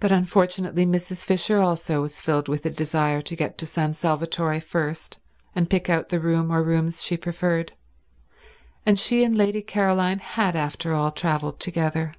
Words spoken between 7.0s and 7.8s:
she preferred,